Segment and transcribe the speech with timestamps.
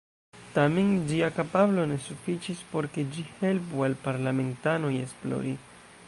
[0.53, 5.53] Tamen ĝia kapablo ne sufiĉis por ke ĝi helpu al parlamentanoj esplori.